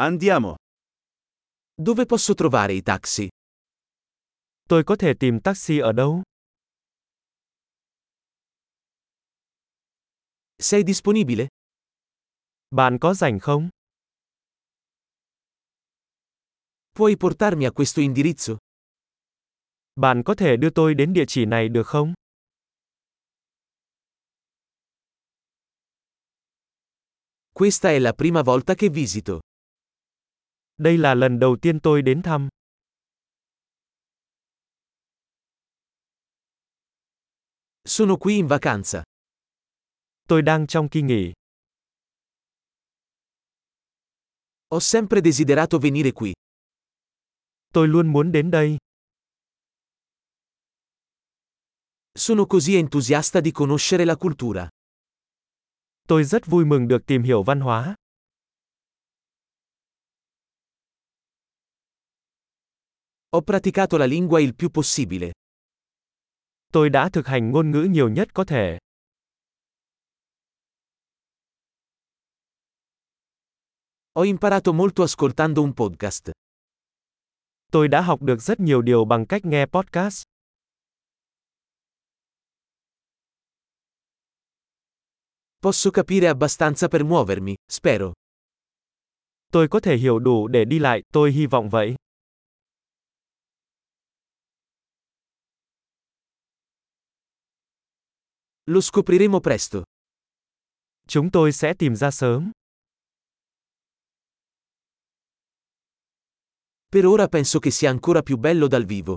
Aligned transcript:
Andiamo. 0.00 0.54
Dove 1.74 2.06
posso 2.06 2.34
trovare 2.34 2.72
i 2.72 2.82
taxi? 2.82 3.28
Tôi 4.68 4.84
có 4.84 4.96
thể 4.96 5.14
tìm 5.20 5.40
taxi 5.40 5.78
ở 5.78 5.92
đâu? 5.92 6.22
Sei 10.58 10.82
disponibile? 10.82 11.46
Bạn 12.70 12.98
có 13.00 13.14
rảnh 13.14 13.38
không? 13.40 13.68
Puoi 16.92 17.16
portarmi 17.16 17.64
a 17.64 17.70
questo 17.70 18.00
indirizzo? 18.02 18.56
Bạn 19.94 20.22
có 20.24 20.34
thể 20.34 20.56
đưa 20.56 20.70
tôi 20.70 20.94
đến 20.94 21.12
địa 21.12 21.24
chỉ 21.28 21.44
này 21.44 21.68
được 21.68 21.86
không? 21.86 22.12
Questa 27.52 27.90
è 27.90 27.98
la 27.98 28.12
prima 28.12 28.42
volta 28.42 28.74
che 28.74 28.88
visito. 28.88 29.40
Đây 30.78 30.98
là 30.98 31.14
lần 31.14 31.38
đầu 31.38 31.56
tiên 31.62 31.80
tôi 31.80 32.02
đến 32.02 32.22
thăm. 32.22 32.48
Sono 37.84 38.16
qui 38.16 38.34
in 38.34 38.46
vacanza. 38.46 39.02
Tôi 40.28 40.42
đang 40.42 40.66
trong 40.66 40.88
kỳ 40.88 41.02
nghỉ. 41.02 41.32
Ho 44.70 44.80
sempre 44.80 45.20
desiderato 45.24 45.78
venire 45.78 46.10
qui. 46.10 46.32
Tôi 47.72 47.88
luôn 47.88 48.12
muốn 48.12 48.32
đến 48.32 48.50
đây. 48.50 48.78
Sono 52.14 52.44
così 52.44 52.74
entusiasta 52.74 53.40
di 53.40 53.52
conoscere 53.52 54.04
la 54.04 54.14
cultura. 54.14 54.68
Tôi 56.08 56.24
rất 56.24 56.46
vui 56.46 56.64
mừng 56.64 56.88
được 56.88 57.06
tìm 57.06 57.22
hiểu 57.22 57.42
văn 57.42 57.60
hóa. 57.60 57.94
Ho 63.30 63.42
praticato 63.42 63.98
la 63.98 64.06
lingua 64.06 64.40
il 64.40 64.54
più 64.54 64.70
possibile. 64.70 65.32
Tôi 66.72 66.90
đã 66.90 67.08
thực 67.12 67.26
hành 67.26 67.50
ngôn 67.50 67.70
ngữ 67.70 67.86
nhiều 67.90 68.08
nhất 68.08 68.28
có 68.34 68.44
thể. 68.44 68.78
Ho 74.14 74.22
imparato 74.22 74.72
molto 74.72 75.02
ascoltando 75.02 75.62
un 75.62 75.72
podcast. 75.76 76.30
Tôi 77.72 77.88
đã 77.88 78.00
học 78.00 78.22
được 78.22 78.42
rất 78.42 78.60
nhiều 78.60 78.82
điều 78.82 79.04
bằng 79.04 79.26
cách 79.26 79.44
nghe 79.44 79.66
podcast. 79.66 80.22
Posso 85.62 85.90
capire 85.90 86.28
abbastanza 86.28 86.88
per 86.88 87.04
muovermi, 87.04 87.54
spero. 87.70 88.12
Tôi 89.52 89.68
có 89.68 89.80
thể 89.80 89.96
hiểu 89.96 90.18
đủ 90.18 90.48
để 90.48 90.64
đi 90.64 90.78
lại, 90.78 91.00
tôi 91.12 91.32
hy 91.32 91.46
vọng 91.46 91.68
vậy. 91.68 91.94
Lo 98.68 98.80
scopriremo 98.82 99.40
presto. 99.40 99.82
Chúng 101.06 101.30
tôi 101.30 101.52
sẽ 101.52 101.74
tìm 101.74 101.96
ra 101.96 102.10
sớm. 102.10 102.50
Per 106.92 107.04
ora 107.06 107.28
penso 107.28 107.60
che 107.60 107.70
sia 107.70 107.88
ancora 107.88 108.22
più 108.22 108.36
bello 108.36 108.68
dal 108.68 108.84
vivo. 108.84 109.16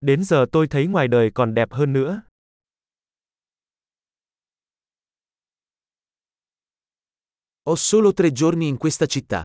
Đến 0.00 0.24
giờ 0.24 0.46
tôi 0.52 0.66
thấy 0.70 0.86
ngoài 0.86 1.08
đời 1.08 1.30
còn 1.34 1.54
đẹp 1.54 1.72
hơn 1.72 1.92
nữa. 1.92 2.22
Ho 7.66 7.76
solo 7.76 8.12
tre 8.12 8.30
giorni 8.30 8.66
in 8.66 8.76
questa 8.76 9.06
città. 9.06 9.42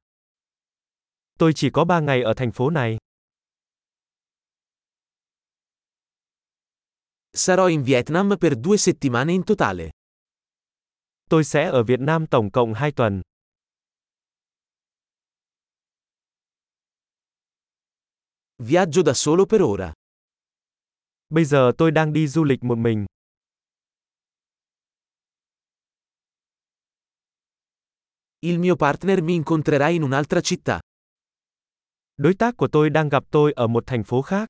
Tôi 1.39 1.53
chỉ 1.55 1.69
có 1.69 1.85
ba 1.85 1.99
ngày 1.99 2.21
ở 2.21 2.33
thành 2.33 2.51
phố 2.51 2.69
này. 2.69 2.97
Sarò 7.31 7.67
in 7.67 7.83
Vietnam 7.83 8.35
per 8.37 8.59
due 8.59 8.77
settimane 8.77 9.31
in 9.31 9.43
totale. 9.43 9.89
Tôi 11.29 11.43
sẽ 11.43 11.69
ở 11.69 11.83
Việt 11.83 11.99
Nam 11.99 12.27
tổng 12.27 12.51
cộng 12.51 12.73
2 12.73 12.91
tuần. 12.91 13.21
Viaggio 18.57 19.03
da 19.03 19.13
solo 19.13 19.45
per 19.45 19.61
ora. 19.61 19.93
Bây 21.29 21.45
giờ 21.45 21.71
tôi 21.77 21.91
đang 21.91 22.13
đi 22.13 22.27
du 22.27 22.43
lịch 22.43 22.63
một 22.63 22.77
mình. 22.77 23.05
Il 28.39 28.59
mio 28.59 28.75
partner 28.75 29.21
mi 29.21 29.33
incontrerà 29.33 29.87
in 29.87 30.01
un'altra 30.01 30.41
città. 30.41 30.79
Đối 32.17 32.33
tác 32.33 32.57
của 32.57 32.67
tôi 32.71 32.89
đang 32.89 33.09
gặp 33.09 33.23
tôi 33.31 33.51
ở 33.51 33.67
một 33.67 33.83
thành 33.87 34.03
phố 34.03 34.21
khác. 34.21 34.49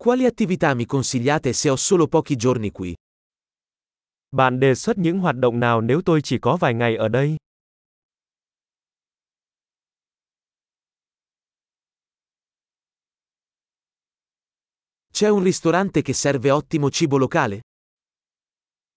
Quali 0.00 0.26
attività 0.26 0.74
mi 0.74 0.86
consigliate 0.86 1.52
se 1.52 1.68
ho 1.68 1.74
solo 1.76 2.06
pochi 2.06 2.36
giorni 2.36 2.70
qui? 2.70 2.94
Bạn 4.30 4.60
đề 4.60 4.74
xuất 4.74 4.98
những 4.98 5.18
hoạt 5.18 5.36
động 5.36 5.60
nào 5.60 5.80
nếu 5.80 6.02
tôi 6.04 6.20
chỉ 6.22 6.38
có 6.38 6.56
vài 6.56 6.74
ngày 6.74 6.96
ở 6.96 7.08
đây? 7.08 7.36
C'è 15.12 15.28
un 15.28 15.44
ristorante 15.44 16.02
che 16.02 16.12
serve 16.12 16.50
ottimo 16.50 16.88
cibo 16.90 17.18
locale? 17.18 17.60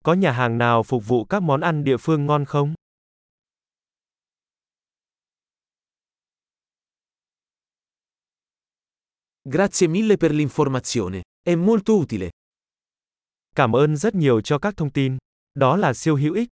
Có 0.04 0.14
nhà 0.14 0.32
hàng 0.32 0.58
nào 0.58 0.84
phục 0.84 1.08
vụ 1.08 1.26
các 1.26 1.44
món 1.44 1.62
ăn 1.62 1.84
địa 1.84 1.98
phương 1.98 2.26
ngon 2.26 2.46
không? 2.46 2.74
Grazie 9.44 9.88
mille 9.88 10.18
per 10.18 10.32
l'informazione. 10.32 11.22
È 11.42 11.56
molto 11.56 11.96
utile. 11.96 12.30
Cảm 13.56 13.72
ơn 13.76 13.96
rất 13.96 14.16
nhiều 14.16 14.42
cho 14.42 14.60
các 14.60 14.78
thông 14.78 14.92
tin. 14.92 15.18
Đó 15.54 15.78
là 15.78 15.94
siêu 15.94 16.16
hữu 16.16 16.34
ích. 16.34 16.50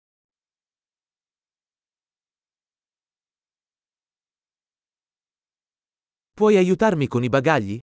Puoi 6.37 6.57
aiutarmi 6.57 7.07
con 7.07 7.23
i 7.23 7.29
bagagli? 7.29 7.79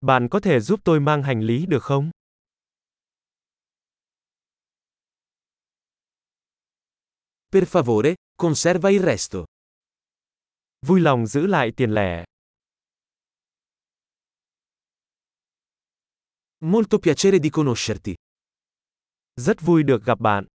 Bạn 0.00 0.28
có 0.30 0.40
thể 0.40 0.60
giúp 0.60 0.80
tôi 0.84 1.00
mang 1.00 1.22
hành 1.22 1.40
lý 1.40 1.66
được 1.66 1.82
không? 1.82 2.10
Per 7.52 7.64
favore, 7.64 8.14
conserva 8.36 8.90
il 8.90 9.02
resto. 9.02 9.44
Vui 10.86 11.00
lòng 11.00 11.26
giữ 11.26 11.46
lại 11.46 11.72
tiền 11.76 11.90
lẻ. 11.94 12.24
Molto 16.64 16.98
piacere 16.98 17.40
di 17.40 17.50
conoscerti. 17.50 18.14
Rất 19.40 19.60
vui 19.60 19.82
được 19.82 20.04
gặp 20.04 20.20
bạn. 20.20 20.46